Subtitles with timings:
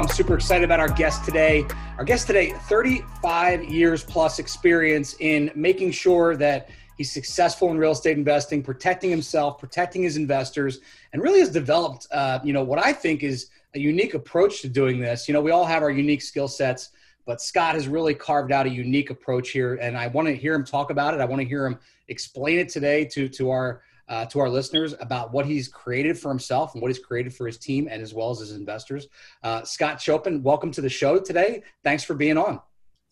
[0.00, 1.66] I'm super excited about our guest today.
[1.98, 7.90] Our guest today, 35 years plus experience in making sure that he's successful in real
[7.90, 10.80] estate investing, protecting himself, protecting his investors,
[11.12, 14.70] and really has developed, uh, you know, what I think is a unique approach to
[14.70, 15.28] doing this.
[15.28, 16.92] You know, we all have our unique skill sets,
[17.26, 20.54] but Scott has really carved out a unique approach here, and I want to hear
[20.54, 21.20] him talk about it.
[21.20, 21.78] I want to hear him
[22.08, 26.28] explain it today to to our uh, to our listeners about what he's created for
[26.28, 29.06] himself and what he's created for his team and as well as his investors.
[29.42, 31.62] Uh, Scott Choppin, welcome to the show today.
[31.84, 32.60] Thanks for being on.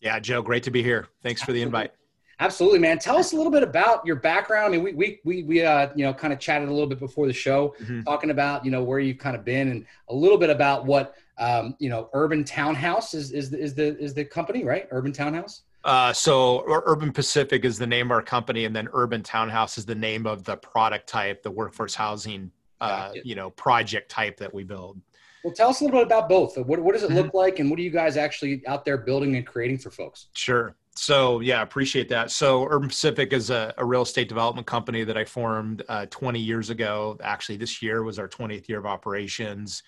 [0.01, 1.07] Yeah, Joe, great to be here.
[1.23, 1.93] Thanks for the invite.
[2.41, 2.99] Absolutely, man.
[2.99, 4.73] Tell us a little bit about your background.
[4.73, 6.99] I mean, we we we, we uh, you know kind of chatted a little bit
[6.99, 8.03] before the show, mm-hmm.
[8.03, 11.15] talking about you know where you've kind of been and a little bit about what
[11.37, 14.87] um, you know Urban Townhouse is is the, is the is the company right?
[14.91, 15.63] Urban Townhouse.
[15.83, 19.85] Uh, so Urban Pacific is the name of our company, and then Urban Townhouse is
[19.85, 24.53] the name of the product type, the workforce housing, uh, you know, project type that
[24.53, 24.99] we build.
[25.43, 26.57] Well, tell us a little bit about both.
[26.57, 27.37] What, what does it look mm-hmm.
[27.37, 30.27] like, and what are you guys actually out there building and creating for folks?
[30.33, 30.75] Sure.
[30.95, 32.29] So yeah, appreciate that.
[32.29, 36.41] So Urban Pacific is a, a real estate development company that I formed uh, 20
[36.41, 37.17] years ago.
[37.23, 39.81] Actually, this year was our 20th year of operations.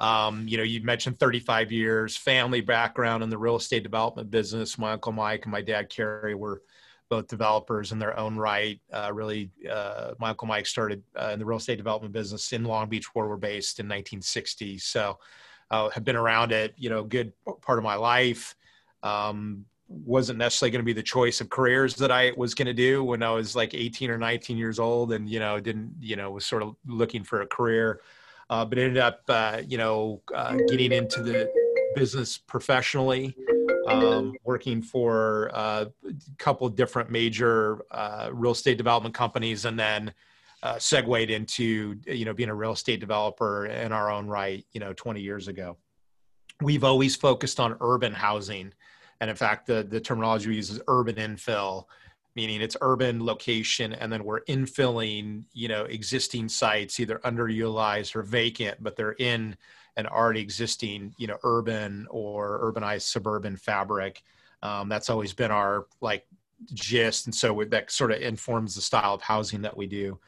[0.00, 4.78] Um, you know, you mentioned 35 years, family background in the real estate development business.
[4.78, 6.62] My uncle Mike and my dad Kerry were
[7.10, 8.80] both developers in their own right.
[8.92, 12.64] Uh, really, uh, my uncle Mike started uh, in the real estate development business in
[12.64, 14.78] Long Beach, where we're based in 1960.
[14.78, 15.18] So,
[15.70, 18.56] uh, have been around it, you know, good part of my life.
[19.02, 22.74] Um, wasn't necessarily going to be the choice of careers that I was going to
[22.74, 26.16] do when I was like 18 or 19 years old, and you know, didn't, you
[26.16, 28.00] know, was sort of looking for a career
[28.50, 31.50] uh, but ended up, uh, you know, uh, getting into the
[31.94, 33.34] business professionally,
[33.88, 39.78] um, working for uh, a couple of different major uh, real estate development companies, and
[39.78, 40.12] then
[40.64, 44.80] uh, segued into, you know, being a real estate developer in our own right, you
[44.80, 45.76] know, 20 years ago.
[46.60, 48.72] We've always focused on urban housing.
[49.20, 51.84] And in fact, the, the terminology we use is urban infill
[52.40, 58.22] meaning it's urban location and then we're infilling you know existing sites either underutilized or
[58.22, 59.54] vacant but they're in
[59.96, 64.22] an already existing you know urban or urbanized suburban fabric.
[64.62, 66.26] Um, that's always been our like
[66.74, 70.18] gist and so that sort of informs the style of housing that we do.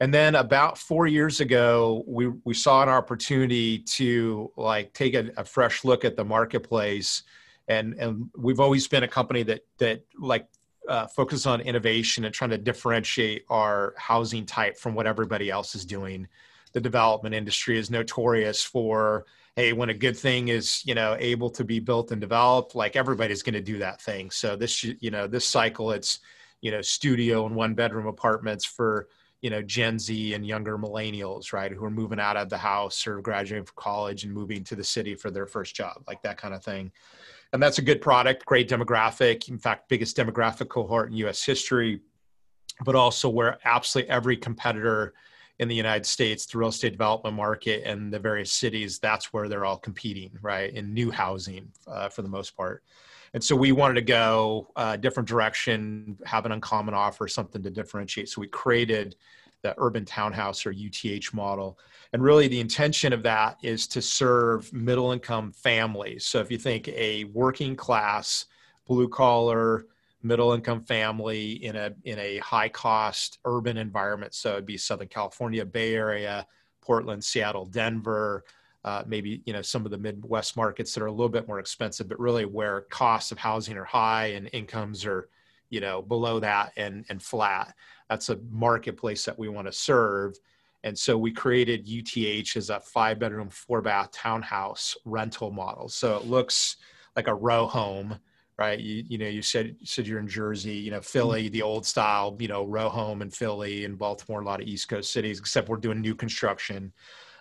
[0.00, 5.30] And then about four years ago we we saw an opportunity to like take a,
[5.36, 7.22] a fresh look at the marketplace
[7.68, 10.46] and and we've always been a company that that like
[10.88, 15.74] uh, focus on innovation and trying to differentiate our housing type from what everybody else
[15.74, 16.26] is doing.
[16.72, 19.26] The development industry is notorious for
[19.56, 22.96] hey, when a good thing is you know able to be built and developed, like
[22.96, 24.30] everybody's going to do that thing.
[24.30, 26.20] So this you know this cycle, it's
[26.60, 29.08] you know studio and one bedroom apartments for
[29.42, 33.06] you know Gen Z and younger millennials, right, who are moving out of the house
[33.06, 36.38] or graduating from college and moving to the city for their first job, like that
[36.38, 36.92] kind of thing
[37.52, 39.48] and that's a good product, great demographic.
[39.48, 41.44] In fact, biggest demographic cohort in U.S.
[41.44, 42.00] history,
[42.84, 45.14] but also where absolutely every competitor
[45.58, 49.46] in the United States, the real estate development market, and the various cities, that's where
[49.46, 50.72] they're all competing, right?
[50.72, 52.82] In new housing, uh, for the most part.
[53.34, 57.62] And so we wanted to go a uh, different direction, have an uncommon offer, something
[57.62, 58.28] to differentiate.
[58.28, 59.16] So we created
[59.62, 61.78] the urban townhouse or UTH model.
[62.12, 66.24] And really, the intention of that is to serve middle income families.
[66.24, 68.46] So if you think a working class,
[68.86, 69.86] blue collar,
[70.22, 75.08] middle income family in a in a high cost urban environment, so it'd be Southern
[75.08, 76.46] California, Bay Area,
[76.80, 78.44] Portland, Seattle, Denver.
[78.82, 81.60] Uh, maybe you know some of the Midwest markets that are a little bit more
[81.60, 85.28] expensive, but really where costs of housing are high and incomes are
[85.68, 87.74] you know below that and and flat
[88.10, 90.34] that's a marketplace that we want to serve.
[90.82, 95.88] And so we created uth as a five bedroom four bath townhouse rental model.
[95.88, 96.76] So it looks
[97.16, 98.18] like a row home
[98.58, 98.78] right?
[98.78, 101.86] You, you know you said you said you're in jersey you know philly the old
[101.86, 105.38] style you know row home in philly and baltimore a lot of east coast cities
[105.38, 106.92] except we're doing new construction.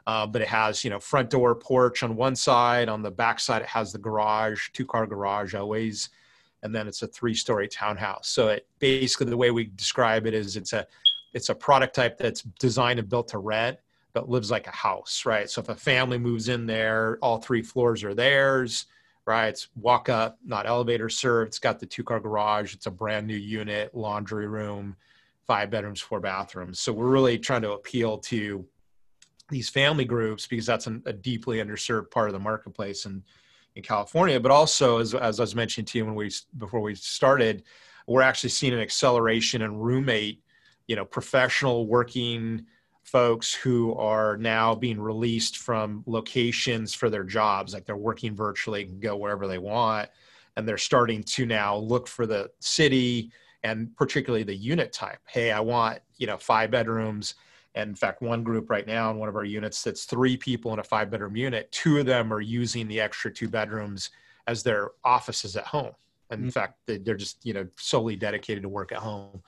[0.07, 3.39] Uh, but it has you know front door porch on one side on the back
[3.39, 6.09] side it has the garage two car garage always
[6.63, 8.29] and then it's a three story townhouse.
[8.29, 10.85] So it basically the way we describe it is it's a
[11.33, 13.77] it's a product type that's designed and built to rent
[14.13, 15.49] but lives like a house, right?
[15.49, 18.87] So if a family moves in there, all three floors are theirs,
[19.25, 19.49] right?
[19.49, 21.49] It's walk up, not elevator served.
[21.49, 22.73] It's got the two car garage.
[22.73, 24.95] It's a brand new unit, laundry room,
[25.45, 26.79] five bedrooms, four bathrooms.
[26.79, 28.65] So we're really trying to appeal to
[29.49, 33.23] these family groups because that's an, a deeply underserved part of the marketplace and
[33.79, 36.95] in California, but also as, as I was mentioning to you when we before we
[36.95, 37.63] started,
[38.07, 40.43] we're actually seeing an acceleration in roommate,
[40.87, 42.65] you know, professional working
[43.03, 48.85] folks who are now being released from locations for their jobs, like they're working virtually,
[48.85, 50.09] can go wherever they want,
[50.55, 53.31] and they're starting to now look for the city
[53.63, 55.19] and particularly the unit type.
[55.25, 57.35] Hey, I want you know five bedrooms.
[57.75, 60.73] And in fact, one group right now in one of our units that's three people
[60.73, 64.09] in a five bedroom unit, two of them are using the extra two bedrooms
[64.47, 65.93] as their offices at home.
[66.31, 66.51] And in mm-hmm.
[66.51, 69.41] fact, they're just you know solely dedicated to work at home.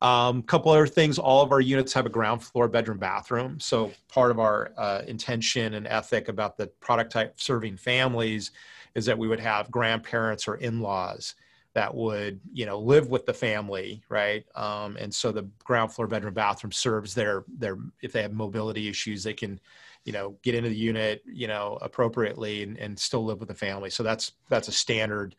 [0.00, 3.58] A um, couple other things: all of our units have a ground floor bedroom bathroom.
[3.60, 8.52] So part of our uh, intention and ethic about the product type serving families
[8.94, 11.34] is that we would have grandparents or in-laws
[11.78, 14.44] that would you know live with the family right?
[14.56, 18.88] Um, and so the ground floor bedroom bathroom serves their their if they have mobility
[18.88, 19.60] issues they can
[20.04, 23.54] you know get into the unit you know appropriately and, and still live with the
[23.54, 23.90] family.
[23.90, 25.36] So that's that's a standard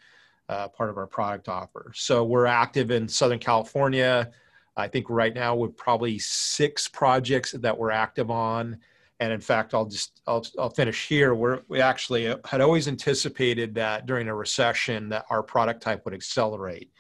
[0.47, 1.91] uh, part of our product offer.
[1.93, 4.31] So we're active in southern california.
[4.77, 8.77] I think right now we're probably six projects that we're active on
[9.19, 13.75] and in fact i'll just i'll, I'll finish here We're, we actually had always anticipated
[13.75, 16.91] that during a recession that our product type would accelerate.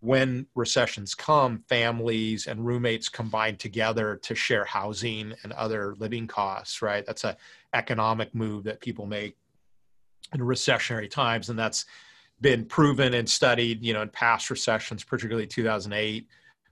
[0.00, 6.82] When recessions come families and roommates combine together to share housing and other living costs
[6.82, 7.04] right?
[7.04, 7.36] That's a
[7.74, 9.36] economic move that people make
[10.32, 11.86] in recessionary times and that's
[12.40, 16.26] been proven and studied you know in past recessions particularly 2008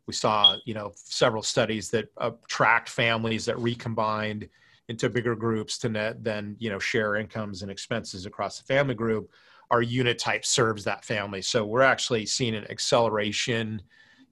[0.06, 4.48] we saw you know several studies that uh, tracked families that recombined
[4.88, 8.94] into bigger groups to net, then you know share incomes and expenses across the family
[8.94, 9.30] group.
[9.70, 11.42] Our unit type serves that family.
[11.42, 13.82] So we're actually seeing an acceleration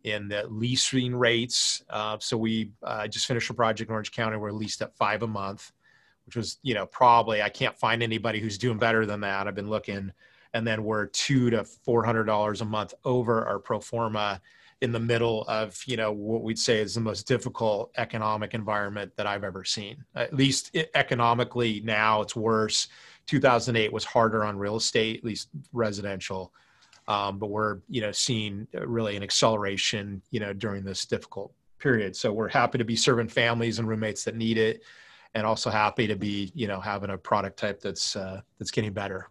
[0.04, 1.82] in the leasing rates.
[1.90, 4.36] Uh, so we uh, just finished a project in orange county.
[4.36, 5.72] We're leased at five a month
[6.26, 9.46] which was you know probably i can't find anybody who's doing better than that.
[9.46, 10.12] I've been looking.
[10.52, 14.40] And then we're two to four hundred dollars a month over our pro forma
[14.84, 19.10] in the middle of you know what we'd say is the most difficult economic environment
[19.16, 20.04] that I've ever seen.
[20.14, 22.88] At least economically now it's worse.
[23.26, 26.52] 2008 was harder on real estate, at least residential.
[27.08, 32.14] Um, but we're you know seeing really an acceleration you know during this difficult period.
[32.14, 34.82] So we're happy to be serving families and roommates that need it,
[35.34, 38.92] and also happy to be you know having a product type that's uh, that's getting
[38.92, 39.30] better.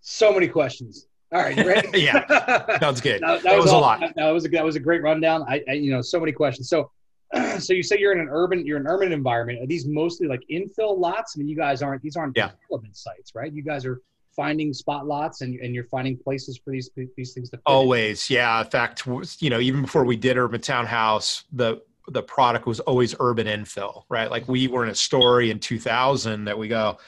[0.00, 1.08] So many questions.
[1.34, 1.88] All right, you ready?
[2.00, 3.20] yeah, sounds good.
[3.22, 4.00] that, that, that, was, was a lot.
[4.14, 5.44] That was a that was a great rundown.
[5.48, 6.68] I, I, you know so many questions.
[6.68, 6.92] So,
[7.58, 9.60] so you say you're in an urban you're an urban environment.
[9.60, 11.34] Are these mostly like infill lots?
[11.36, 12.52] I mean, you guys aren't these aren't yeah.
[12.62, 13.52] development sites, right?
[13.52, 14.00] You guys are
[14.36, 18.28] finding spot lots and, and you're finding places for these these things to fit always
[18.30, 18.34] in.
[18.34, 19.06] yeah in fact
[19.38, 24.02] you know even before we did urban townhouse the the product was always urban infill
[24.08, 26.98] right like we were in a story in 2000 that we go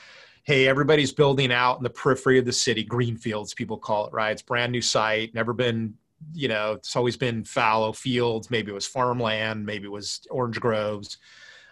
[0.47, 4.31] hey, everybody's building out in the periphery of the city, greenfields, people call it, right?
[4.31, 5.95] It's brand new site, never been,
[6.33, 8.49] you know, it's always been fallow fields.
[8.49, 11.17] Maybe it was farmland, maybe it was orange groves.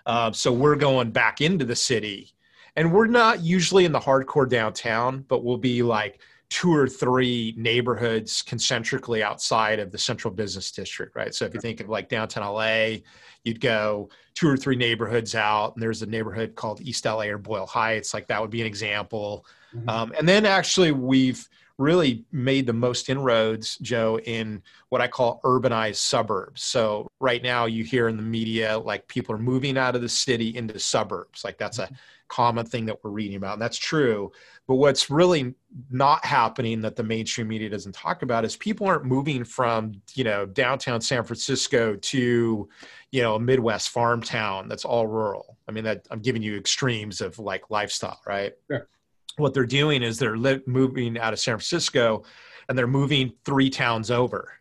[0.06, 2.32] Uh, so we're going back into the city.
[2.74, 6.18] And we're not usually in the hardcore downtown, but we'll be like
[6.54, 11.34] two or three neighborhoods concentrically outside of the central business district, right?
[11.34, 12.98] So if you think of like downtown LA,
[13.42, 17.38] you'd go two or three neighborhoods out and there's a neighborhood called east la or
[17.38, 19.88] boyle heights like that would be an example mm-hmm.
[19.88, 25.40] um, and then actually we've really made the most inroads joe in what i call
[25.44, 26.62] urbanized suburbs.
[26.62, 30.08] So right now you hear in the media like people are moving out of the
[30.08, 31.44] city into suburbs.
[31.44, 31.94] Like that's a mm-hmm.
[32.28, 34.30] common thing that we're reading about and that's true.
[34.66, 35.54] But what's really
[35.90, 40.24] not happening that the mainstream media doesn't talk about is people aren't moving from you
[40.24, 42.68] know downtown san francisco to
[43.10, 45.56] you know a midwest farm town that's all rural.
[45.68, 48.52] I mean that i'm giving you extremes of like lifestyle right?
[48.70, 48.88] Sure.
[49.36, 52.22] What they're doing is they're li- moving out of san francisco
[52.68, 54.52] and they're moving three towns over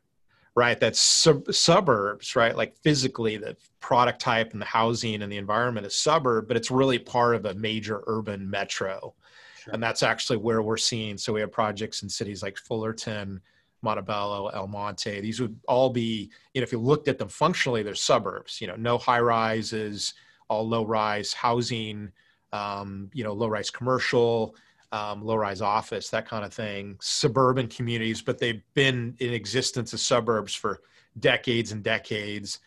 [0.56, 5.38] right that's sub- suburbs right like physically the product type and the housing and the
[5.38, 9.14] environment is suburb but it's really part of a major urban metro
[9.62, 9.74] sure.
[9.74, 13.42] and that's actually where we're seeing so we have projects in cities like fullerton
[13.84, 15.20] Montebello, El Monte.
[15.20, 18.62] These would all be, you know, if you looked at them functionally, they're suburbs.
[18.62, 20.14] You know, no high rises,
[20.48, 22.12] all low rise housing,
[22.54, 24.56] um, you know, low rise commercial,
[24.94, 26.96] um, low rise office, that kind of thing.
[27.02, 30.82] Suburban communities, but they've been in existence as suburbs for
[31.20, 32.60] decades and decades.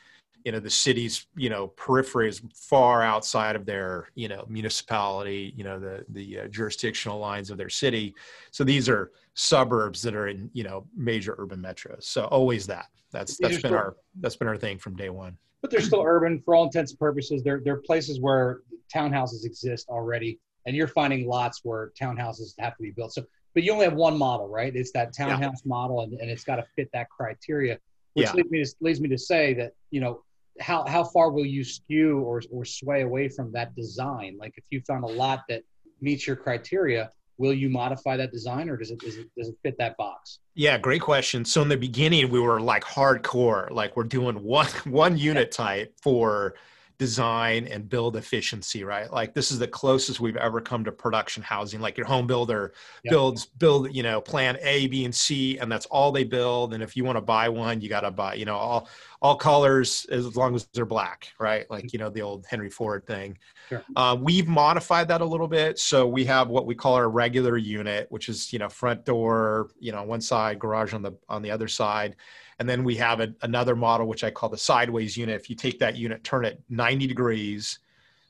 [0.45, 5.55] You know, the city's you know periphery is far outside of their you know municipality.
[5.57, 8.15] You know, the the uh, jurisdictional lines of their city.
[8.51, 12.05] So these are suburbs that are in you know major urban metros.
[12.05, 12.87] So always that.
[13.13, 15.39] That's that's been our that's been our thing from day one.
[15.67, 17.43] But they're still urban for all intents and purposes.
[17.43, 18.61] They're they're places where
[18.95, 23.13] townhouses exist already, and you're finding lots where townhouses have to be built.
[23.13, 24.73] So, but you only have one model, right?
[24.77, 25.69] It's that townhouse yeah.
[25.69, 27.81] model, and, and it's got to fit that criteria.
[28.15, 28.35] Which yeah.
[28.35, 30.23] leads me to leads me to say that you know
[30.61, 34.37] how how far will you skew or or sway away from that design?
[34.39, 35.65] Like if you found a lot that
[36.01, 39.57] meets your criteria, will you modify that design or does it, does it does it
[39.63, 40.41] fit that box?
[40.55, 41.45] Yeah, great question.
[41.45, 45.95] So in the beginning, we were like hardcore, like we're doing one one unit type
[46.03, 46.55] for
[46.99, 49.13] design and build efficiency, right?
[49.13, 51.81] Like this is the closest we've ever come to production housing.
[51.81, 52.73] Like your home builder
[53.05, 53.13] yep.
[53.13, 56.75] builds build, you know, plan A, B, and C, and that's all they build.
[56.75, 58.89] And if you want to buy one, you got to buy, you know, all
[59.23, 61.71] all colors as long as they're black, right?
[61.71, 63.39] Like you know the old Henry Ford thing.
[63.69, 63.83] Sure.
[63.97, 67.57] Uh, we've modified that a little bit, so we have what we call our regular
[67.57, 71.43] unit, which is you know front door, you know, one side, garage on the on
[71.43, 72.17] the other side
[72.59, 75.41] and then we have a, another model, which I call the sideways unit.
[75.41, 77.79] If you take that unit, turn it 90 degrees.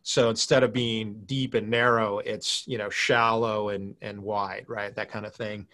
[0.03, 4.95] So instead of being deep and narrow, it's, you know, shallow and, and wide, right?
[4.95, 5.67] That kind of thing.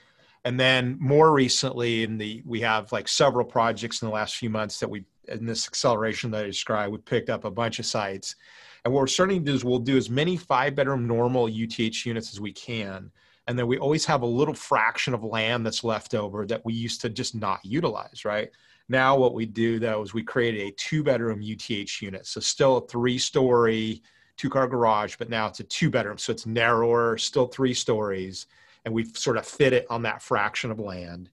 [0.44, 4.50] And then more recently in the, we have like several projects in the last few
[4.50, 7.86] months that we, in this acceleration that I described, we picked up a bunch of
[7.86, 8.36] sites.
[8.84, 12.04] And what we're starting to do is we'll do as many five bedroom normal UTH
[12.04, 13.12] units as we can
[13.46, 16.72] and then we always have a little fraction of land that's left over that we
[16.72, 18.50] used to just not utilize right?
[18.88, 22.26] Now what we do though is we created a two bedroom uth unit.
[22.26, 24.02] So still a three story
[24.36, 28.46] two car garage but now it's a two bedroom so it's narrower still three stories
[28.84, 31.28] and we've sort of fit it on that fraction of land.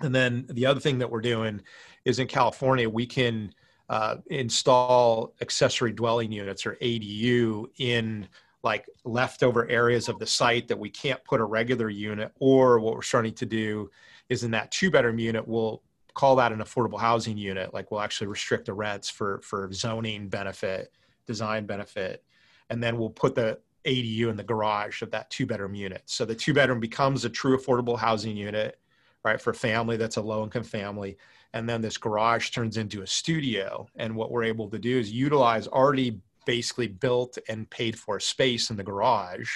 [0.00, 1.60] And then the other thing that we're doing
[2.04, 3.52] is in california we can
[3.90, 8.28] uh, install accessory dwelling units or adu in
[8.62, 12.94] like leftover areas of the site that we can't put a regular unit or what
[12.94, 13.90] we're starting to do
[14.28, 15.82] is in that two bedroom unit we'll
[16.14, 17.72] call that an affordable housing unit.
[17.72, 20.92] Like we'll actually restrict the rents for for zoning benefit
[21.26, 22.24] design benefit
[22.68, 26.02] and then we'll put the adu in the garage of that two bedroom unit.
[26.06, 28.78] So the two bedroom becomes a true affordable housing unit
[29.24, 31.16] right for a family that's a low income family.
[31.52, 33.86] And then this garage turns into a studio.
[33.96, 38.70] And what we're able to do is utilize already basically built and paid for space
[38.70, 39.48] in the garage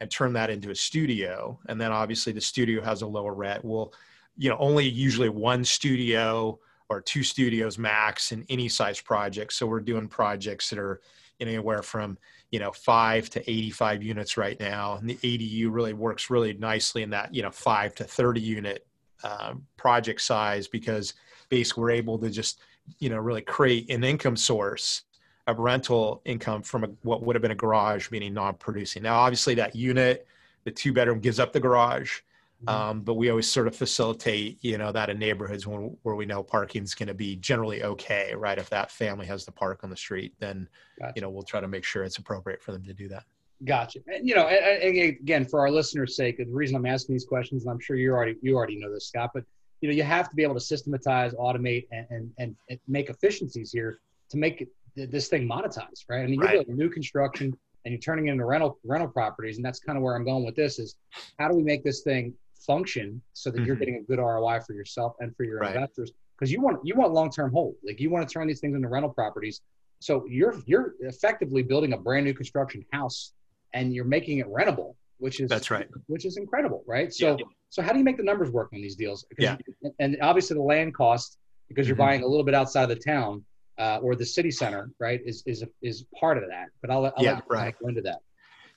[0.00, 1.58] and turn that into a studio.
[1.68, 3.64] And then obviously the studio has a lower rent.
[3.64, 3.92] Well,
[4.36, 9.52] you know, only usually one studio or two studios max in any size project.
[9.52, 11.00] So we're doing projects that are
[11.40, 12.16] anywhere from
[12.50, 17.02] you know five to 85 units right now and the adu really works really nicely
[17.02, 18.86] in that you know five to 30 unit
[19.24, 21.14] uh, project size because
[21.48, 22.60] basically we're able to just
[23.00, 25.02] you know really create an income source
[25.46, 29.02] of rental income from a, what would have been a garage, meaning non-producing.
[29.02, 30.26] Now, obviously, that unit,
[30.64, 32.20] the two bedroom, gives up the garage,
[32.64, 32.68] mm-hmm.
[32.68, 36.24] um, but we always sort of facilitate, you know, that in neighborhoods when, where we
[36.24, 38.58] know parking is going to be generally okay, right?
[38.58, 41.12] If that family has to park on the street, then gotcha.
[41.16, 43.24] you know we'll try to make sure it's appropriate for them to do that.
[43.64, 44.00] Gotcha.
[44.08, 47.70] And, you know, again, for our listeners' sake, the reason I'm asking these questions, and
[47.70, 49.44] I'm sure you already you already know this, Scott, but
[49.80, 53.70] you know, you have to be able to systematize, automate, and and, and make efficiencies
[53.70, 53.98] here
[54.30, 56.20] to make it this thing monetized, right?
[56.20, 56.54] I mean, you're right.
[56.54, 60.02] building new construction and you're turning it into rental rental properties, and that's kind of
[60.02, 60.96] where I'm going with this: is
[61.38, 62.34] how do we make this thing
[62.66, 63.66] function so that mm-hmm.
[63.66, 65.74] you're getting a good ROI for yourself and for your right.
[65.74, 66.12] investors?
[66.38, 68.74] Because you want you want long term hold, like you want to turn these things
[68.74, 69.60] into rental properties.
[70.00, 73.32] So you're you're effectively building a brand new construction house,
[73.74, 77.12] and you're making it rentable, which is that's right, which is incredible, right?
[77.12, 77.44] So yeah.
[77.68, 79.26] so how do you make the numbers work on these deals?
[79.38, 79.56] Yeah.
[79.98, 82.06] and obviously the land cost because you're mm-hmm.
[82.06, 83.44] buying a little bit outside of the town
[83.78, 86.68] uh, or the city center, right, is is is part of that.
[86.80, 87.74] But I'll, I'll yeah, let right.
[87.80, 88.20] go into that.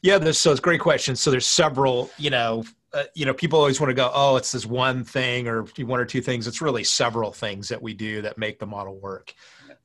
[0.02, 1.16] Yeah, this, so it's a great question.
[1.16, 2.64] So there's several, you know,
[2.94, 6.00] uh, you know, people always want to go, oh, it's this one thing or one
[6.00, 6.48] or two things.
[6.48, 9.34] It's really several things that we do that make the model work.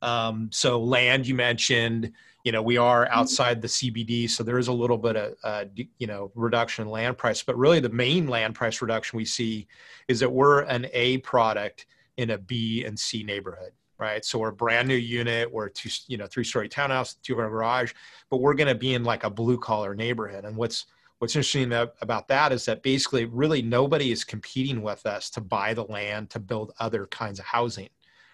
[0.01, 2.11] Um, so land, you mentioned,
[2.43, 5.65] you know, we are outside the CBD, so there is a little bit of, uh,
[5.97, 7.41] you know, reduction in land price.
[7.41, 9.67] But really, the main land price reduction we see
[10.07, 11.85] is that we're an A product
[12.17, 13.71] in a B and C neighborhood
[14.03, 14.25] right?
[14.25, 17.49] So we're a brand new unit, we're two, you know, three story townhouse, two car
[17.49, 17.93] garage,
[18.29, 20.43] but we're going to be in like a blue collar neighborhood.
[20.43, 20.87] And what's
[21.19, 25.73] what's interesting about that is that basically really nobody is competing with us to buy
[25.73, 27.87] the land to build other kinds of housing,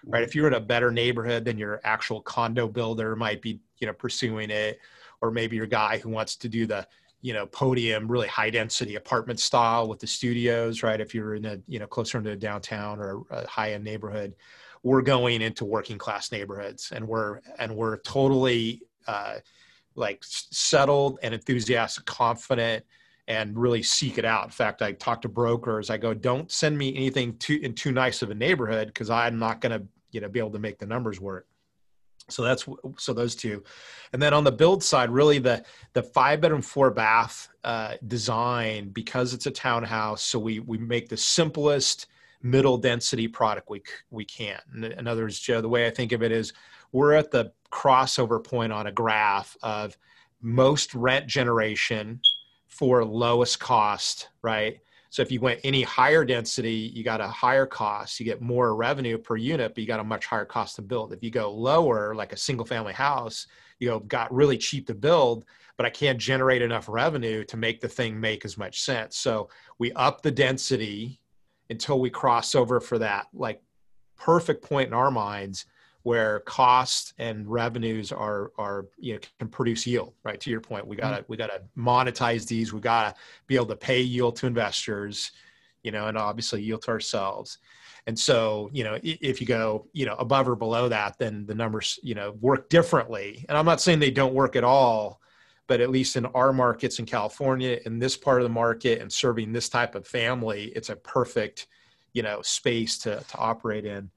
[0.08, 0.24] right?
[0.24, 3.94] If you're in a better neighborhood than your actual condo builder might be, you know,
[3.94, 4.80] pursuing it,
[5.22, 6.88] or maybe your guy who wants to do the
[7.22, 11.46] you know podium really high density apartment style with the studios right if you're in
[11.46, 14.34] a you know closer into a downtown or a high end neighborhood
[14.84, 19.36] we're going into working class neighborhoods and we're and we're totally uh,
[19.96, 22.86] like settled and enthusiastic confident
[23.28, 24.46] and really seek it out.
[24.46, 25.90] In fact i talk to brokers.
[25.90, 29.38] I go don't send me anything too in too nice of a neighborhood because i'm
[29.38, 31.48] not going to you know be able to make the numbers work.
[32.30, 32.68] So that's
[32.98, 33.64] so those two.
[34.14, 38.90] And then on the build side really the the five bedroom four bath uh, design
[38.90, 42.08] because it's a townhouse so we we make the simplest
[42.42, 43.82] middle density product we
[44.12, 44.60] we can.
[44.98, 46.54] In, other words, Joe, the way I think of it is
[46.92, 49.98] we're at the crossover point on a graph of
[50.42, 52.20] most rent generation
[52.68, 54.80] for lowest cost, right?
[55.12, 58.76] So if you went any higher density, you got a higher cost, you get more
[58.76, 61.14] revenue per unit, but you got a much higher cost to build.
[61.14, 63.48] If you go lower, like a single family house,
[63.80, 65.46] you know, got really cheap to build,
[65.78, 69.18] but I can't generate enough revenue to make the thing make as much sense.
[69.18, 71.20] So we up the density
[71.70, 73.62] until we cross over for that like
[74.18, 75.66] perfect point in our minds
[76.04, 80.40] where costs and revenues are are you know can produce yield right?
[80.40, 82.74] To your point we got to we got to monetize these.
[82.74, 85.32] We got to be able to pay yield to investors
[85.84, 87.58] you know and obviously yield to ourselves.
[88.08, 91.56] And so you know if you go you know above or below that then the
[91.56, 93.46] numbers you know work differently.
[93.50, 95.22] And i'm not saying they don't work at all
[95.70, 99.12] but at least in our markets in california in this part of the market and
[99.12, 101.68] serving this type of family it's a perfect
[102.14, 104.10] you know space to to operate in.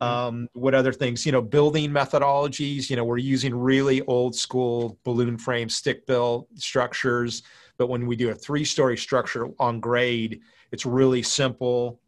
[0.00, 4.98] Um, what other things you know building methodologies you know we're using really old school
[5.02, 7.42] balloon frame stick built structures
[7.78, 10.40] but when we do a three story structure on grade
[10.72, 12.00] it's really simple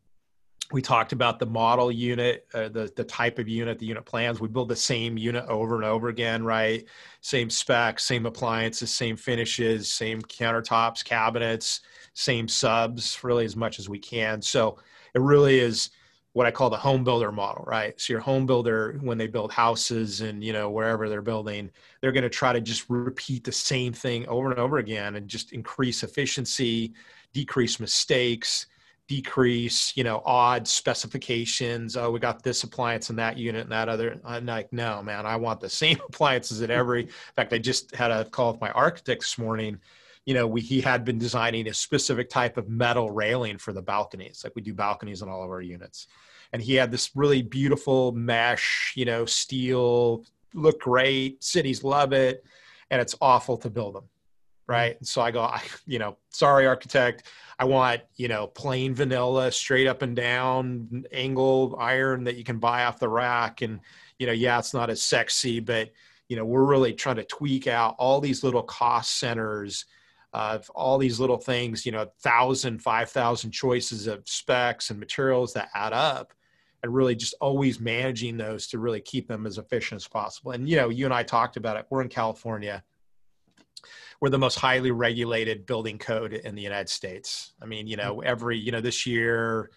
[0.73, 4.41] we talked about the model unit uh, the, the type of unit the unit plans.
[4.41, 6.85] We build the same unit over and over again right?
[7.21, 11.81] Same specs same appliances same finishes same countertops cabinets
[12.15, 14.41] same subs really as much as we can.
[14.43, 14.79] So
[15.15, 15.91] it really is
[16.33, 17.99] what I call the home builder model, right?
[17.99, 21.71] So your home builder, when they build houses and you know wherever they're building,
[22.01, 25.29] they're going to try to just repeat the same thing over and over again and
[25.29, 26.93] just increase efficiency,
[27.33, 28.67] decrease mistakes,
[29.09, 31.97] decrease you know odd specifications.
[31.97, 34.21] Oh, we got this appliance in that unit and that other.
[34.25, 37.03] I'm like, no, man, I want the same appliances in every.
[37.07, 39.79] In fact, I just had a call with my architect this morning
[40.27, 43.81] you know, we, he had been designing a specific type of metal railing for the
[43.81, 46.09] balconies, like we do balconies in all of our units.
[46.53, 52.45] And he had this really beautiful mesh, you know, steel, look great, cities love it,
[52.91, 54.05] and it's awful to build them.
[54.69, 54.97] Right.
[54.99, 57.25] And so I go, I, you know, sorry, architect.
[57.59, 62.59] I want, you know, plain vanilla, straight up and down angle iron that you can
[62.59, 63.63] buy off the rack.
[63.63, 63.81] And,
[64.19, 65.91] you know, yeah, it's not as sexy, but,
[66.29, 69.85] you know, we're really trying to tweak out all these little cost centers
[70.33, 75.55] of all these little things, you know, thousand, five thousand choices of specs and materials
[75.55, 76.35] that add up,
[76.83, 80.51] and really just always managing those to really keep them as efficient as possible.
[80.51, 81.87] And you know, you and I talked about it.
[81.89, 82.83] We're in California.
[84.21, 87.53] We're the most highly regulated building code in the United States.
[87.61, 89.71] I mean, you know, every you know this year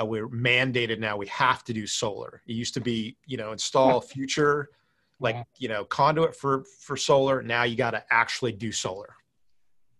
[0.00, 1.16] uh, we're mandated now.
[1.16, 2.42] We have to do solar.
[2.46, 4.68] It used to be, you know, install future
[5.18, 7.42] like you know conduit for for solar.
[7.42, 9.14] Now you got to actually do solar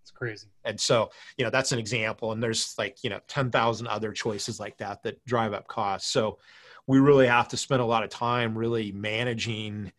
[0.02, 0.48] It's crazy.
[0.64, 2.32] And so, you know, that's an example.
[2.32, 6.10] And there's like, you know, 10,000 other choices like that that drive up costs.
[6.10, 6.38] So
[6.86, 9.92] we really have to spend a lot of time really managing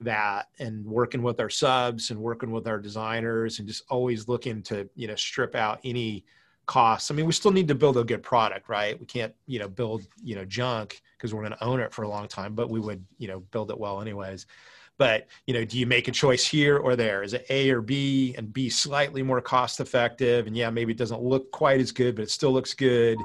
[0.00, 4.62] that and working with our subs and working with our designers and just always looking
[4.62, 6.24] to, you know, strip out any
[6.66, 7.10] costs.
[7.10, 8.98] I mean, we still need to build a good product, right?
[8.98, 12.02] We can't, you know, build, you know, junk because we're going to own it for
[12.02, 14.46] a long time, but we would, you know, build it well anyways.
[14.98, 17.22] But you know do you make a choice here or there?
[17.22, 20.98] Is it a or b and b slightly more cost effective and yeah maybe it
[20.98, 23.18] doesn't look quite as good but it still looks good.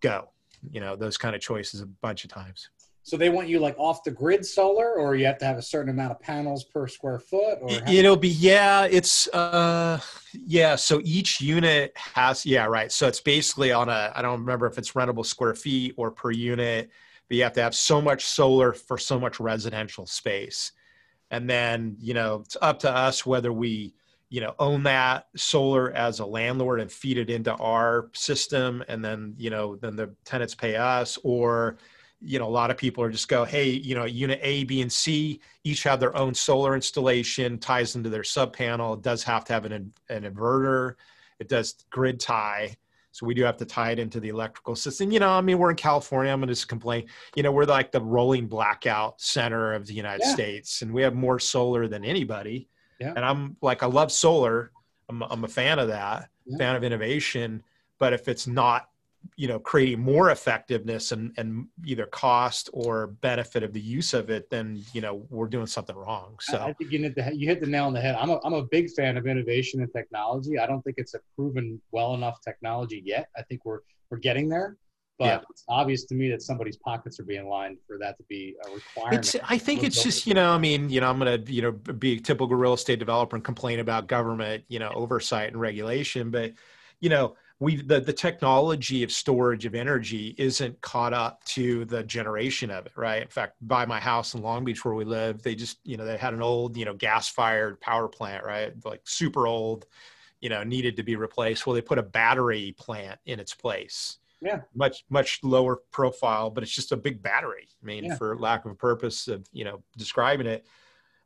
[0.00, 0.30] Go.
[0.72, 2.70] You know those kind of choices a bunch of times
[3.02, 5.62] so they want you like off the grid solar or you have to have a
[5.62, 9.98] certain amount of panels per square foot or it'll be yeah it's uh
[10.32, 14.66] yeah so each unit has yeah right so it's basically on a i don't remember
[14.66, 16.90] if it's rentable square feet or per unit
[17.30, 20.72] but you have to have so much solar for so much residential space.
[21.30, 23.94] And then you know it's up to us whether we
[24.30, 29.04] you know own that solar as a landlord and feed it into our system and
[29.04, 31.78] then you know then the tenants pay us or
[32.22, 34.82] you know a lot of people are just go hey you know unit a b
[34.82, 39.22] and c each have their own solar installation ties into their sub panel it does
[39.22, 40.94] have to have an, an inverter
[41.38, 42.76] it does grid tie
[43.12, 45.10] so we do have to tie it into the electrical system.
[45.10, 46.32] You know, I mean, we're in California.
[46.32, 47.06] I'm going to just complain.
[47.34, 50.32] You know, we're like the rolling blackout center of the United yeah.
[50.32, 52.68] States, and we have more solar than anybody.
[53.00, 53.12] Yeah.
[53.16, 54.70] And I'm like, I love solar.
[55.08, 56.58] I'm, I'm a fan of that, yeah.
[56.58, 57.62] fan of innovation.
[57.98, 58.88] But if it's not
[59.36, 64.30] you know creating more effectiveness and and either cost or benefit of the use of
[64.30, 66.58] it then you know we're doing something wrong so.
[66.58, 68.16] I think you hit the, you hit the nail on the head.
[68.16, 70.58] I'm a, I'm a big fan of innovation and technology.
[70.58, 73.28] I don't think it's a proven well enough technology yet.
[73.36, 73.80] I think we're
[74.10, 74.76] we're getting there
[75.20, 75.40] but yeah.
[75.50, 78.74] it's obvious to me that somebody's pockets are being lined for that to be a
[78.74, 79.34] requirement.
[79.34, 81.60] It's, I think it's just, you know, I mean, you know, I'm going to, you
[81.60, 85.60] know, be a typical real estate developer and complain about government, you know, oversight and
[85.60, 86.54] regulation, but,
[87.00, 92.02] you know, we the, the technology of storage of energy isn't caught up to the
[92.02, 93.22] generation of it right?
[93.22, 96.04] In fact by my house in long beach where we live they just you know
[96.04, 98.72] they had an old you know gas fired power plant right?
[98.84, 99.86] Like super old
[100.40, 101.66] you know needed to be replaced.
[101.66, 104.18] Well they put a battery plant in its place.
[104.40, 104.62] Yeah.
[104.74, 108.16] Much much lower profile but it's just a big battery i mean Yeah.
[108.16, 110.66] for lack of a purpose of you know describing it.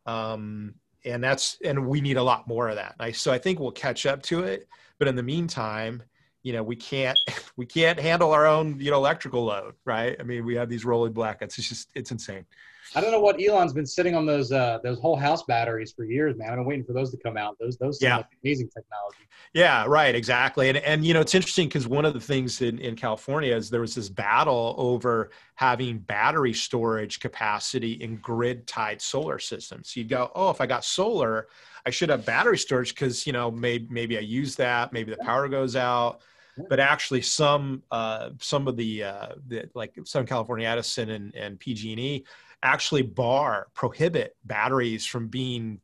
[0.04, 2.96] Um and that's and we need a lot more of that.
[2.98, 4.66] I, so i think we'll catch up to it
[4.98, 6.02] but in the meantime
[6.44, 7.18] you know we can't
[7.56, 10.84] we can't handle our own you know electrical load right i mean we have these
[10.84, 12.46] rolling blackouts it's just it's insane
[12.94, 16.04] I don't know what Elon's been sitting on those uh, those whole house batteries for
[16.04, 16.50] years, man.
[16.50, 17.56] I've been waiting for those to come out.
[17.58, 18.18] Those those Yeah.
[18.18, 19.26] like amazing technology.
[19.52, 20.68] Yeah, right, exactly.
[20.68, 23.70] And and you know, it's interesting because one of the things in, in California is
[23.70, 29.96] there was this battle over having battery storage capacity in grid tied solar systems.
[29.96, 31.48] You'd go, oh, if I got solar,
[31.86, 35.24] I should have battery storage because you know maybe maybe I use that, maybe the
[35.24, 36.20] power goes out.
[36.68, 41.58] But actually, some uh, some of the, uh, the like Southern California Edison and, and
[41.58, 42.24] PG&E
[42.62, 45.80] actually bar prohibit batteries from being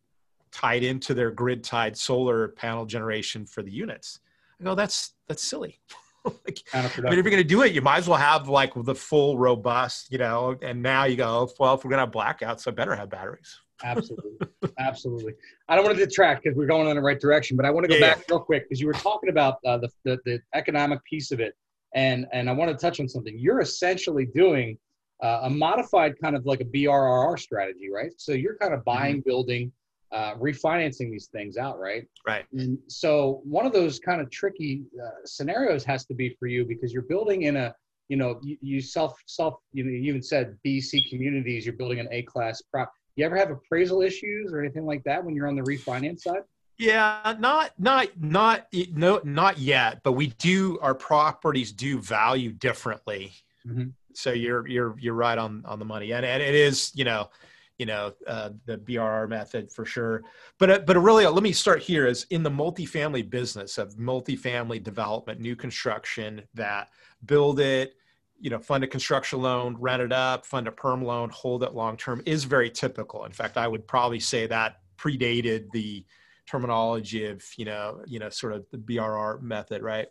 [0.52, 4.20] tied into their grid tied solar panel generation for the units.
[4.60, 5.80] I go, that's that's silly.
[6.24, 8.72] like, I mean, if you're going to do it, you might as well have like
[8.74, 10.56] the full robust, you know.
[10.60, 13.58] And now you go, well, if we're going to have blackouts, I better have batteries.
[13.82, 14.46] Absolutely,
[14.78, 15.32] absolutely.
[15.68, 17.84] I don't want to detract because we're going in the right direction, but I want
[17.84, 20.40] to go Yeah, back real quick because you were talking about uh, the, the the
[20.54, 21.54] economic piece of it,
[21.94, 23.38] and and I want to touch on something.
[23.38, 24.78] You're essentially doing
[25.22, 28.10] uh, a modified kind of like a BRRR strategy, right?
[28.16, 29.72] So you're kind of buying, building,
[30.12, 32.04] uh, refinancing these things out, right?
[32.26, 32.44] Right.
[32.52, 36.64] And so one of those kind of tricky uh, scenarios has to be for you
[36.64, 37.74] because you're building in a,
[38.08, 41.64] you know, you, you self self, you know, you even said BC communities.
[41.64, 42.92] You're building an A class prop.
[43.20, 46.40] You ever have appraisal issues or anything like that when you're on the refinance side?
[46.78, 53.32] Yeah, not not not no not yet, but we do our properties do value differently.
[53.68, 53.92] Mhm.
[54.14, 57.28] So you're you're you're right on on the money, and and it is you know
[57.76, 60.22] you know uh, the BRR method for sure.
[60.58, 64.82] But uh, but really, let me start here is in the multifamily business of multifamily
[64.82, 66.88] development, new construction that
[67.26, 67.96] build it,
[68.40, 71.74] you know, fund a construction loan, rent it up, fund a perm loan, hold it
[71.74, 73.24] long term is very typical.
[73.24, 76.04] In fact, I would probably say that predated the
[76.46, 80.08] terminology of you know you know sort of the BRR method, right?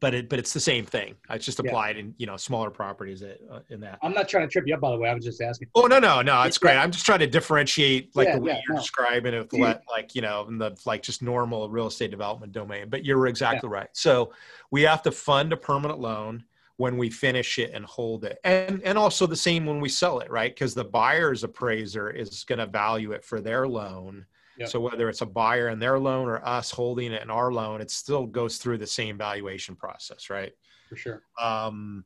[0.00, 1.14] But it but it's the same thing.
[1.30, 1.66] It's just Yeah.
[1.66, 3.98] applied in you know smaller properties uh, in that.
[4.02, 5.08] I'm not trying to trip you up, by the way.
[5.08, 5.68] I was just asking.
[5.74, 6.42] Oh no no no!
[6.42, 6.68] It's Yeah.
[6.72, 6.76] great.
[6.76, 8.80] I'm just trying to differentiate like Yeah, the way yeah, you're no.
[8.80, 9.64] describing it, with Yeah.
[9.66, 12.88] let, like you know, in the like just normal real estate development domain.
[12.88, 13.88] But you're exactly right.
[13.92, 14.32] So
[14.70, 16.44] we have to fund a permanent loan
[16.78, 20.20] when we finish it and hold it, and and also the same when we sell
[20.20, 20.54] it, right?
[20.54, 24.24] Because the buyer's appraiser is going to value it for their loan.
[24.58, 24.68] Yep.
[24.70, 27.80] So whether it's a buyer and their loan or us holding it in our loan,
[27.80, 30.52] it still goes through the same valuation process, right?
[30.88, 31.22] For sure.
[31.40, 32.04] Um,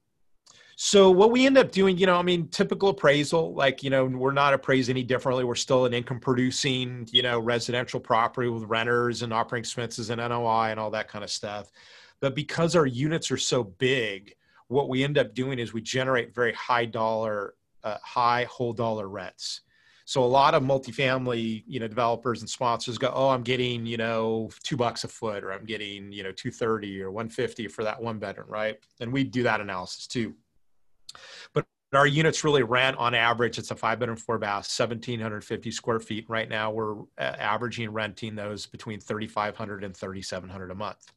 [0.77, 4.05] so what we end up doing, you know, I mean, typical appraisal, like, you know,
[4.05, 5.45] we're not appraised any differently.
[5.45, 10.19] We're still an income producing, you know, residential property with renters and operating expenses and
[10.19, 11.71] NOI and all that kind of stuff.
[12.21, 14.35] But because our units are so big,
[14.73, 17.55] what we end up doing is we generate very high dollar,
[17.85, 19.61] uh, high whole dollar rents.
[20.05, 23.97] So a lot of multifamily, you know, developers and sponsors go, "Oh, I'm getting, you
[23.97, 27.69] know, two bucks a foot, or I'm getting, you know, two thirty or one fifty
[27.69, 30.35] for that one bedroom, right?" And we do that analysis too.
[31.55, 33.59] But our units really rent on average.
[33.59, 36.25] It's a five bedroom, four bath, seventeen hundred fifty square feet.
[36.29, 40.73] Right now, we're uh, averaging renting those between thirty five hundred and thirty seven hundred
[40.73, 41.13] a month.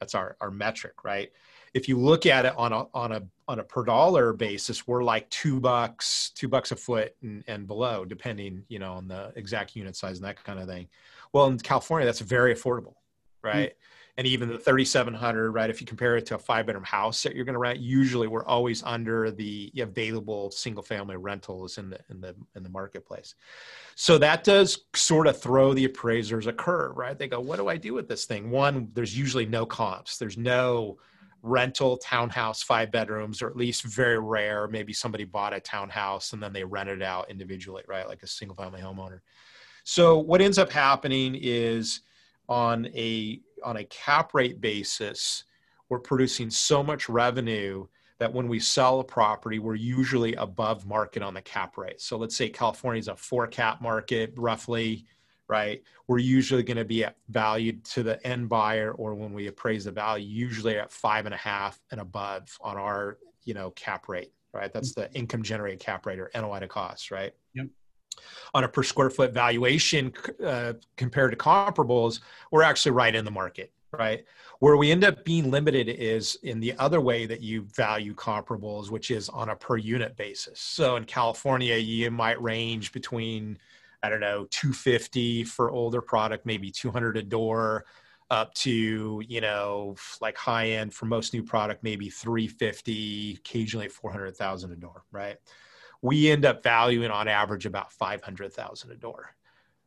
[0.00, 1.30] That's our our metric, right?
[1.74, 5.02] If you look at it on a on a on a per dollar basis, we're
[5.02, 9.32] like two bucks, two bucks a foot and, and below, depending, you know, on the
[9.36, 10.88] exact unit size and that kind of thing.
[11.32, 12.94] Well, in California, that's very affordable,
[13.42, 13.48] hmm.
[13.48, 13.72] right?
[14.18, 15.70] And even the 3,700, right?
[15.70, 18.28] If you compare it to a five bedroom house that you're going to rent, usually
[18.28, 23.34] we're always under the available single family rentals in the in the in the marketplace.
[23.94, 27.18] So that does sort of throw the appraisers a curve, right?
[27.18, 30.18] They go, "What do I do with this thing?" One, there's usually no comps.
[30.18, 30.98] There's no
[31.42, 36.42] rental townhouse five bedrooms or at least very rare maybe somebody bought a townhouse and
[36.42, 39.20] then they rented it out individually right like a single family homeowner.
[39.84, 42.02] So what ends up happening is
[42.48, 45.44] on a on a cap rate basis
[45.88, 47.86] we're producing so much revenue
[48.18, 52.00] that when we sell a property we're usually above market on the cap rate.
[52.00, 55.06] So let's say california is a four cap market roughly
[55.52, 55.82] right?
[56.08, 59.84] We're usually going to be at valued to the end buyer, or when we appraise
[59.84, 64.08] the value, usually at five and a half and above on our, you know, cap
[64.08, 64.72] rate, right?
[64.72, 67.34] That's the income generated cap rate or NOI to cost, right?
[67.52, 67.66] Yep.
[68.54, 70.10] On a per square foot valuation
[70.42, 74.24] uh, compared to comparables, we're actually right in the market, right?
[74.60, 78.88] Where we end up being limited is in the other way that you value comparables,
[78.88, 80.60] which is on a per unit basis.
[80.60, 83.58] So in California, you might range between,
[84.02, 87.84] I don't know, 250 for older product, maybe 200 a door,
[88.30, 94.72] up to, you know, like high end for most new product, maybe 350, occasionally 400,000
[94.72, 95.36] a door, right?
[96.00, 99.34] We end up valuing on average about 500,000 a door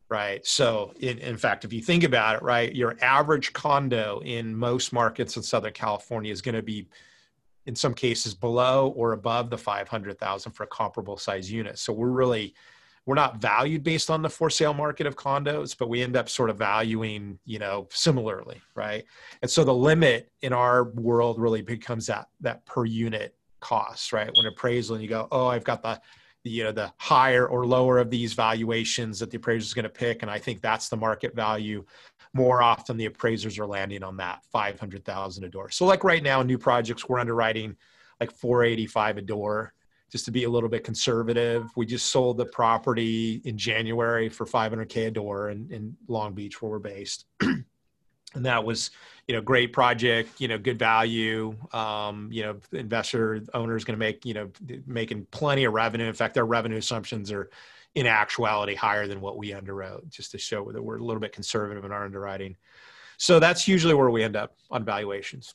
[0.09, 0.45] right?
[0.45, 4.93] So, in, in fact, if you think about it, right, your average condo in most
[4.93, 6.87] markets in Southern California is going to be,
[7.65, 11.79] in some cases, below or above the 500,000 for a comparable size unit.
[11.79, 12.53] So, we're really,
[13.05, 16.27] we're not valued based on the for sale market of condos, but we end up
[16.27, 19.05] sort of valuing, you know, similarly, right?
[19.41, 24.31] And so the limit in our world really becomes that that per unit cost, right?
[24.35, 26.01] When appraisal and you go, oh, I've got the
[26.45, 29.89] you know the higher or lower of these valuations that the appraiser is going to
[29.89, 31.83] pick and i think that's the market value
[32.33, 36.43] more often the appraisers are landing on that 500000 a door so like right now
[36.43, 37.75] new projects we're underwriting
[38.19, 39.73] like 485 a door
[40.11, 41.69] just to be a little bit conservative.
[41.75, 46.61] We just sold the property in january for 500k a door in, in long beach
[46.61, 47.25] where we're based.
[48.33, 48.91] And that was
[49.29, 51.55] you know great project you know good value.
[51.71, 54.51] Um, you know investor owner is going to make you know
[54.85, 56.05] making plenty of revenue.
[56.05, 57.49] In fact their revenue assumptions are
[57.95, 61.31] in actuality higher than what we underwrote just to show that we're a little bit
[61.31, 62.57] conservative in our underwriting.
[63.17, 65.53] So that's usually where we end up on valuations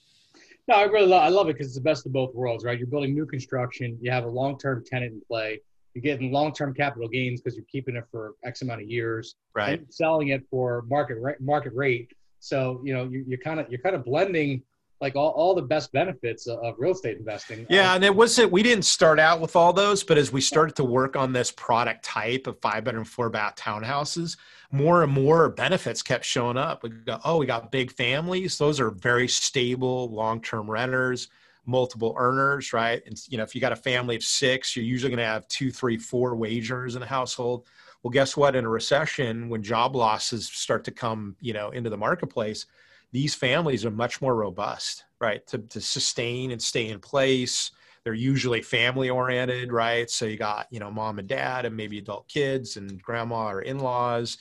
[0.68, 2.78] no i really love, i love it because it's the best of both worlds right?
[2.78, 5.60] You're building new construction you have a long-term tenant in play
[5.94, 9.82] you're getting long-term capital gains because you're keeping it for x amount of years right.
[9.92, 12.12] selling it for market market rate.
[12.38, 14.62] So you know you, you're kind of you're kind of blending
[15.00, 17.60] like all, all the best benefits of real estate investing.
[17.62, 20.40] Uh, yeah, and it wasn't we didn't start out with all those, but as we
[20.40, 24.36] started to work on this product type of five bedroom, four bath townhouses,
[24.70, 26.82] more and more benefits kept showing up.
[26.82, 31.28] We go, oh, we got big families; those are very stable, long term renters,
[31.64, 33.02] multiple earners, right?
[33.06, 35.48] And you know, if you got a family of six, you're usually going to have
[35.48, 37.66] two, three, four wagers in a household.
[38.02, 38.56] Well, guess what?
[38.56, 42.66] In a recession, when job losses start to come, you know, into the marketplace,
[43.12, 45.46] these families are much more robust, right?
[45.48, 47.72] To, to sustain and stay in place.
[48.04, 50.08] They're usually family oriented, right?
[50.08, 53.62] So you got, you know, mom and dad and maybe adult kids and grandma or
[53.62, 54.38] in-laws,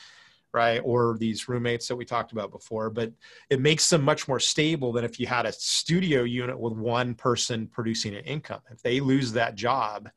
[0.53, 0.79] right?
[0.83, 2.89] Or these roommates that we talked about before.
[2.89, 3.11] But
[3.49, 7.15] it makes them much more stable than if you had a studio unit with one
[7.15, 8.61] person producing an income.
[8.71, 10.09] If they lose that job,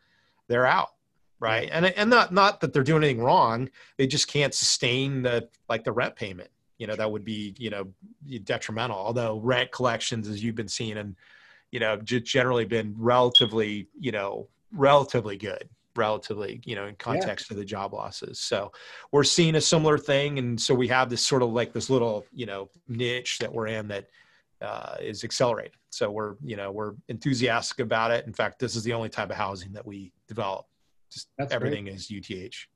[0.48, 0.90] they're out
[1.40, 5.48] right and and not not that they're doing anything wrong they just can't sustain the
[5.68, 6.50] like the rent payment
[6.82, 7.86] you know that would be you know
[8.42, 11.14] detrimental although rent collections as you've been seeing and
[11.70, 17.54] you know generally been relatively you know relatively good relatively you know in context yeah.
[17.54, 18.72] of the job losses so
[19.12, 22.26] we're seeing a similar thing and so we have this sort of like this little
[22.32, 24.08] you know niche that we're in that
[24.60, 28.82] uh, is accelerating so we're you know we're enthusiastic about it in fact this is
[28.82, 30.66] the only type of housing that we develop
[31.12, 31.96] just That's everything great.
[31.96, 32.68] is UTH.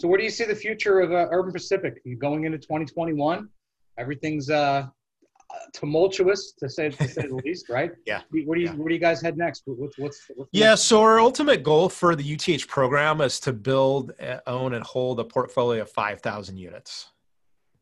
[0.00, 3.46] So where do you see the future of uh, Urban Pacific You going into 2021?
[3.98, 4.86] Everything's uh,
[5.74, 7.90] tumultuous to say to say the least, right?
[8.06, 8.22] Yeah.
[8.30, 8.74] Where do you yeah.
[8.76, 9.64] where do you guys head next?
[9.66, 10.70] What's what's, what's yeah?
[10.70, 10.84] Next?
[10.84, 15.20] So our ultimate goal for the UTH program is to build, uh, own, and hold
[15.20, 17.10] a portfolio of 5,000 units,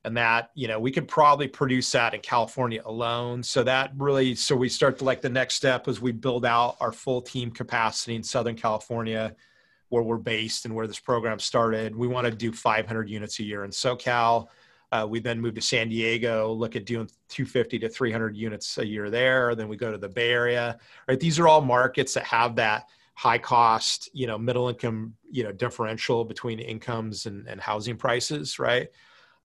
[0.04, 3.44] and that you know we could probably produce that in California alone.
[3.44, 6.78] So that really, so we start to like the next step as we build out
[6.81, 9.37] our full team capacity in Southern California
[9.88, 11.96] where we're based and where this program started.
[11.96, 14.48] We want to do 500 units a year in SoCal.
[14.90, 18.87] Uh, we then move to San Diego, look at doing 250 to 300 units a
[18.87, 19.55] year there.
[19.55, 20.79] Then we go to the Bay Area.
[21.07, 25.42] Right, these are all markets that have that high cost, you know, middle income, you
[25.42, 28.59] know, differential between incomes and, and housing prices.
[28.59, 28.88] Right.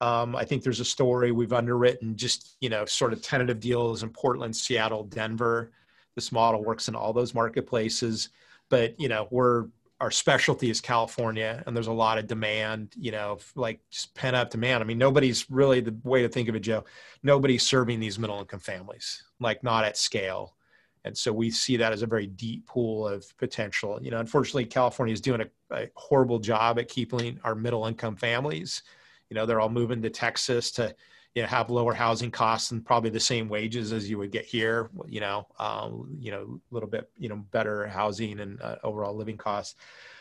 [0.00, 4.02] Um, I think there's a story we've underwritten, just you know, sort of tentative deals
[4.02, 5.72] in Portland, Seattle, Denver.
[6.14, 8.30] This model works in all those marketplaces,
[8.70, 9.66] but you know, we're
[10.00, 14.34] our specialty is California, and there's a lot of demand, you know, like just pent
[14.34, 14.82] up demand.
[14.82, 16.84] I mean, nobody's really the way to think of it, Joe.
[17.22, 20.56] Nobody's serving these middle income families, like not at scale.
[21.04, 23.98] And so we see that as a very deep pool of potential.
[24.02, 28.16] You know, unfortunately, California is doing a, a horrible job at keeping our middle income
[28.16, 28.82] families.
[29.30, 30.94] You know, they're all moving to Texas to
[31.34, 34.44] you know, have lower housing costs and probably the same wages as you would get
[34.44, 34.90] here.
[35.06, 39.14] You know, um, you know, a little bit, you know, better housing and uh, overall
[39.14, 39.74] living costs.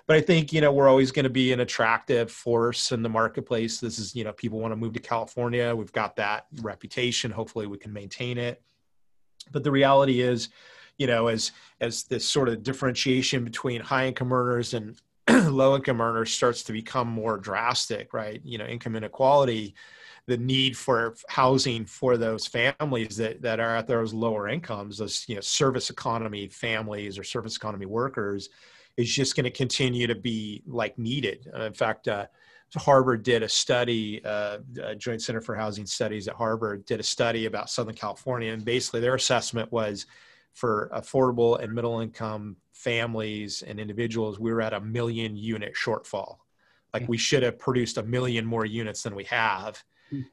[0.05, 3.09] But I think you know we're always going to be an attractive force in the
[3.09, 3.79] marketplace.
[3.79, 5.73] This is you know people want to move to California.
[5.75, 7.31] We've got that reputation.
[7.31, 8.61] Hopefully, we can maintain it.
[9.51, 10.49] But the reality is,
[10.97, 14.99] you know, as as this sort of differentiation between high income earners and
[15.29, 18.41] low income earners starts to become more drastic, right?
[18.43, 19.73] You know, income inequality,
[20.27, 25.25] the need for housing for those families that, that are at those lower incomes, those
[25.27, 28.49] you know service economy families or service economy workers,
[28.97, 31.49] is just going to continue to be like needed.
[31.53, 32.25] Uh, in fact, uh,
[32.75, 34.57] Harvard did a study, uh,
[34.97, 38.99] Joint Center for Housing Studies at Harvard did a study about Southern California, and basically
[38.99, 40.07] their assessment was
[40.53, 46.37] for affordable and middle income families and individuals, we were at a million unit shortfall.
[46.93, 49.83] Like we should have produced a million more units than we have.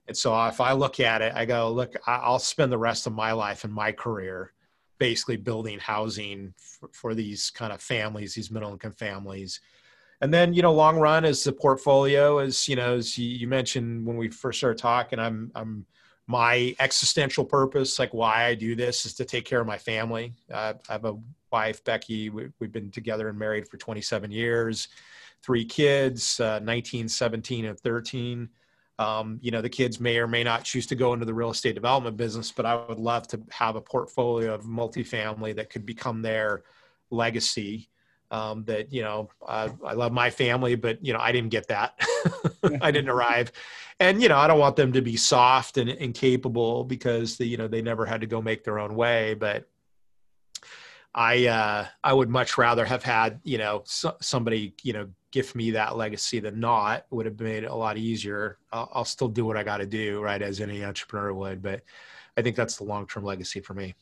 [0.08, 3.12] And so if I look at it, I go, look, I'll spend the rest of
[3.12, 4.52] my life and my career
[4.98, 9.60] basically building housing for, for these kind of families, these middle income families.
[10.20, 14.04] And then, you know, long run as the portfolio, as you know, as you mentioned
[14.06, 15.86] when we first started talking, I'm I'm
[16.26, 20.32] my existential purpose, like why I do this, is to take care of my family.
[20.52, 21.18] Uh, I have a
[21.50, 22.30] wife, Becky.
[22.30, 24.88] We, have been together and married for 27 years,
[25.42, 28.48] three kids, uh, 19, 17, and 13.
[29.00, 31.50] Um, you know, the kids may or may not choose to go into the real
[31.50, 35.86] estate development business, but I would love to have a portfolio of multifamily that could
[35.86, 36.64] become their
[37.10, 37.88] legacy
[38.30, 41.68] um, that you know uh, I love my family, but you know I didn't get
[41.68, 41.98] that.
[42.82, 43.52] I didn't arrive,
[43.98, 47.56] and you know I don't want them to be soft and incapable because the, you
[47.56, 49.34] know they never had to go make their own way.
[49.34, 49.66] But
[51.14, 55.54] I uh, I would much rather have had you know so, somebody you know gift
[55.54, 57.06] me that legacy than not.
[57.10, 58.58] Would have made it a lot easier.
[58.72, 61.62] I'll, I'll still do what I got to do, right, as any entrepreneur would.
[61.62, 61.82] But
[62.36, 63.94] I think that's the long term legacy for me.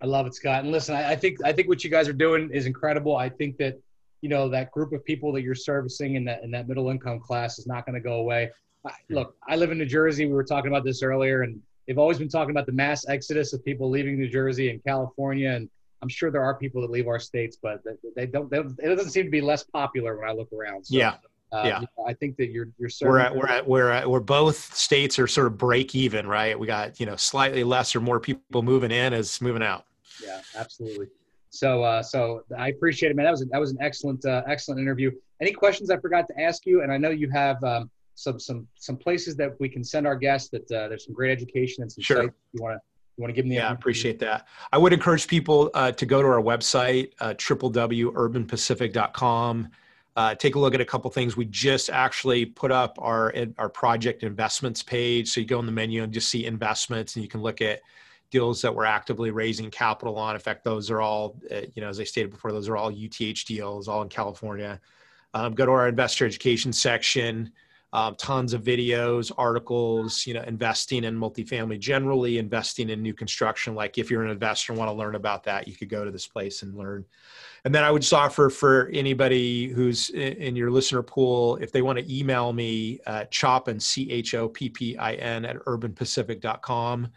[0.00, 0.62] I love it, Scott.
[0.62, 3.16] And listen, I, I, think I think what you guys are doing is incredible.
[3.16, 3.80] I think that
[4.20, 7.20] you know that group of people that you're servicing in that in that middle income
[7.20, 8.50] class is not going to go away.
[8.86, 10.26] I, look, I live in New Jersey.
[10.26, 13.52] We were talking about this earlier, and they've always been talking about the mass exodus
[13.52, 15.50] of people leaving New Jersey and California.
[15.50, 15.68] And
[16.02, 17.82] I'm sure there are people that leave our states, but
[18.14, 18.50] they don't.
[18.50, 20.86] They, it doesn't seem to be less popular when I look around.
[20.86, 21.16] So, yeah.
[21.50, 22.90] Uh, yeah, you know, I think that you're you're.
[23.00, 26.58] We're at we're at we're at, we're both states are sort of break even, right?
[26.58, 29.86] We got you know slightly less or more people moving in as moving out
[30.22, 31.06] yeah, absolutely.
[31.50, 33.24] So, uh, so I appreciate it, man.
[33.24, 35.10] That was a, that was an excellent, uh, excellent interview.
[35.40, 36.82] Any questions I forgot to ask you?
[36.82, 40.16] And I know you have um, some some some places that we can send our
[40.16, 40.50] guests.
[40.50, 42.22] That uh, there's some great education and some sure.
[42.24, 42.80] sites you want to
[43.18, 45.92] you want to give them the yeah I appreciate that i would encourage people uh,
[45.92, 49.68] to go to our website uh, www.urbanpacific.com
[50.16, 53.68] uh, take a look at a couple things we just actually put up our our
[53.68, 57.28] project investments page so you go in the menu and just see investments and you
[57.28, 57.80] can look at
[58.30, 60.34] deals that we're actively raising capital on.
[60.34, 62.90] In fact, those are all, uh, you know, as I stated before, those are all
[62.90, 64.80] UTH deals, all in California.
[65.34, 67.52] Um, go to our investor education section.
[67.92, 73.74] Um, tons of videos, articles, you know, investing in multifamily generally, investing in new construction.
[73.74, 76.10] Like if you're an investor and want to learn about that, you could go to
[76.10, 77.06] this place and learn.
[77.64, 81.80] And then I would just offer for anybody who's in your listener pool, if they
[81.80, 87.08] want to email me, uh, choppin, C H O P P I N, at urbanpacific.com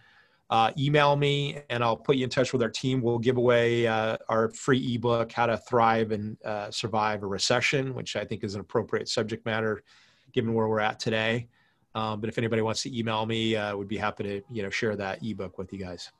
[0.52, 3.02] uh, email me and I'll put you in touch with our team.
[3.02, 7.96] We'll give away uh, our free ebook, How to Thrive and uh, Survive a Recession,
[7.96, 9.84] which I think is an appropriate subject matter
[10.34, 11.48] given where we're at today.
[11.94, 14.70] Um, but if anybody wants to email me, uh, would be happy to you know
[14.70, 16.12] share that ebook with you guys.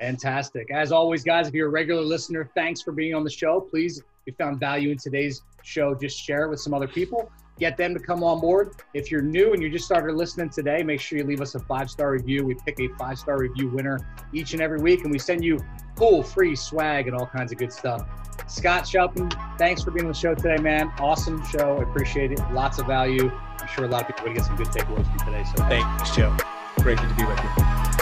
[0.00, 0.70] Fantastic.
[0.70, 3.60] As always, guys, if you're a regular listener, thanks for being on the show.
[3.60, 7.30] Please, if you found value in today's show, just share it with some other people
[7.58, 8.74] get them to come on board.
[8.94, 11.60] If you're new and you just started listening today, make sure you leave us a
[11.60, 12.44] five star review.
[12.44, 14.00] We pick a five star review winner
[14.32, 15.58] each and every week, and we send you
[15.96, 18.06] cool free swag and all kinds of good stuff.
[18.48, 20.92] Scott Choppin, thanks for being on the show today, man.
[20.98, 21.78] Awesome show.
[21.78, 22.40] I appreciate it.
[22.52, 23.30] Lots of value.
[23.30, 25.44] I'm sure a lot of people are going to get some good takeaways from today.
[25.56, 26.36] So thanks, Joe.
[26.80, 28.01] Great to be with you.